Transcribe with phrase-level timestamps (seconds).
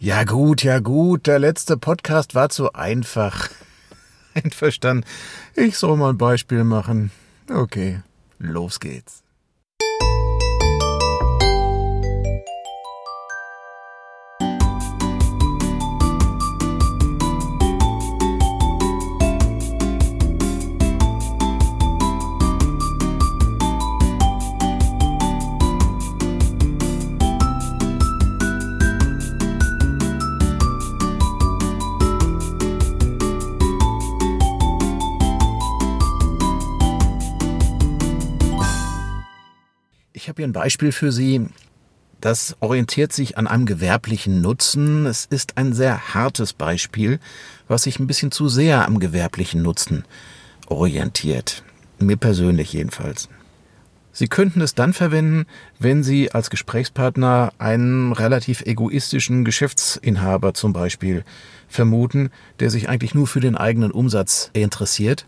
[0.00, 3.50] Ja gut, ja gut, der letzte Podcast war zu einfach.
[4.34, 5.04] Einverstanden.
[5.56, 7.10] Ich soll mal ein Beispiel machen.
[7.50, 8.02] Okay,
[8.38, 9.24] los geht's.
[40.18, 41.46] Ich habe hier ein Beispiel für Sie.
[42.20, 45.06] Das orientiert sich an einem gewerblichen Nutzen.
[45.06, 47.20] Es ist ein sehr hartes Beispiel,
[47.68, 50.04] was sich ein bisschen zu sehr am gewerblichen Nutzen
[50.66, 51.62] orientiert.
[52.00, 53.28] Mir persönlich jedenfalls.
[54.10, 55.46] Sie könnten es dann verwenden,
[55.78, 61.24] wenn Sie als Gesprächspartner einen relativ egoistischen Geschäftsinhaber zum Beispiel
[61.68, 65.26] vermuten, der sich eigentlich nur für den eigenen Umsatz interessiert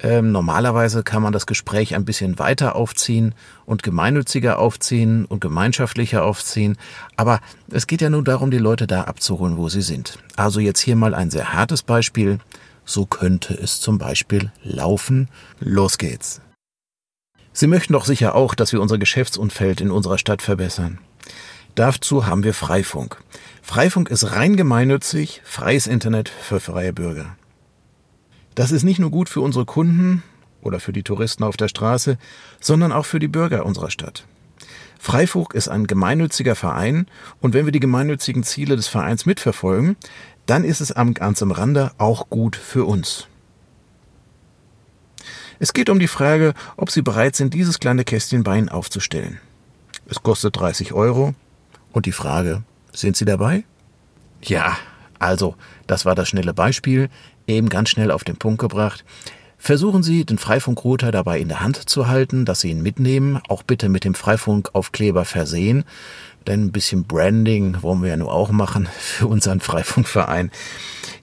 [0.00, 3.34] ähm, normalerweise kann man das Gespräch ein bisschen weiter aufziehen
[3.66, 6.76] und gemeinnütziger aufziehen und gemeinschaftlicher aufziehen.
[7.16, 7.40] Aber
[7.70, 10.18] es geht ja nur darum, die Leute da abzuholen, wo sie sind.
[10.36, 12.38] Also jetzt hier mal ein sehr hartes Beispiel.
[12.84, 15.28] So könnte es zum Beispiel laufen.
[15.58, 16.40] Los geht's.
[17.52, 20.98] Sie möchten doch sicher auch, dass wir unser Geschäftsumfeld in unserer Stadt verbessern.
[21.74, 23.18] Dazu haben wir Freifunk.
[23.62, 27.36] Freifunk ist rein gemeinnützig, freies Internet für freie Bürger.
[28.58, 30.24] Das ist nicht nur gut für unsere Kunden
[30.62, 32.18] oder für die Touristen auf der Straße,
[32.58, 34.26] sondern auch für die Bürger unserer Stadt.
[34.98, 37.06] Freifunk ist ein gemeinnütziger Verein
[37.40, 39.94] und wenn wir die gemeinnützigen Ziele des Vereins mitverfolgen,
[40.46, 43.28] dann ist es am ganz am Rande auch gut für uns.
[45.60, 49.38] Es geht um die Frage, ob Sie bereit sind, dieses kleine Kästchen bei Ihnen aufzustellen.
[50.08, 51.36] Es kostet 30 Euro.
[51.92, 53.62] Und die Frage, sind Sie dabei?
[54.42, 54.76] Ja,
[55.20, 55.54] also,
[55.86, 57.08] das war das schnelle Beispiel
[57.48, 59.04] eben ganz schnell auf den Punkt gebracht.
[59.60, 63.64] Versuchen Sie, den Freifunkrouter dabei in der Hand zu halten, dass Sie ihn mitnehmen, auch
[63.64, 65.84] bitte mit dem Freifunkaufkleber versehen,
[66.46, 70.52] denn ein bisschen Branding wollen wir ja nur auch machen für unseren Freifunkverein.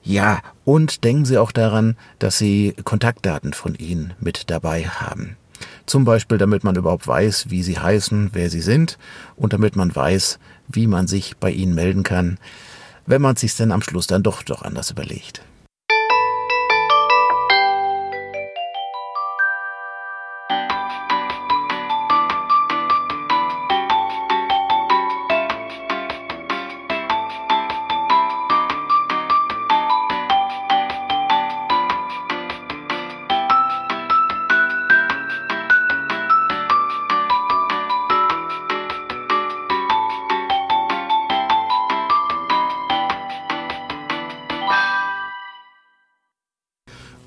[0.03, 5.37] Ja, und denken Sie auch daran, dass Sie Kontaktdaten von Ihnen mit dabei haben.
[5.85, 8.97] Zum Beispiel, damit man überhaupt weiß, wie Sie heißen, wer Sie sind
[9.37, 12.37] und damit man weiß, wie man sich bei Ihnen melden kann,
[13.05, 15.41] wenn man sich denn am Schluss dann doch doch anders überlegt.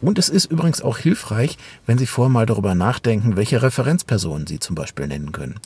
[0.00, 4.60] Und es ist übrigens auch hilfreich, wenn Sie vorher mal darüber nachdenken, welche Referenzpersonen Sie
[4.60, 5.56] zum Beispiel nennen können.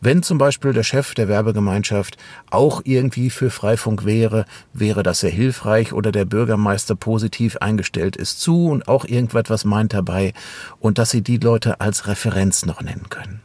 [0.00, 2.16] Wenn zum Beispiel der Chef der Werbegemeinschaft
[2.50, 8.40] auch irgendwie für Freifunk wäre, wäre das sehr hilfreich oder der Bürgermeister positiv eingestellt ist
[8.40, 10.34] zu und auch irgendwas meint dabei
[10.78, 13.40] und dass Sie die Leute als Referenz noch nennen können.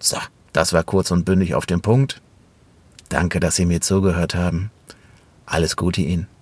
[0.00, 0.18] So,
[0.52, 2.20] das war kurz und bündig auf den Punkt.
[3.08, 4.70] Danke, dass Sie mir zugehört haben.
[5.46, 6.33] Alles Gute Ihnen.